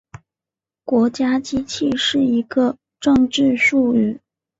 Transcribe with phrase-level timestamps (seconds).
[0.83, 4.19] 国家机器是一个政治术语。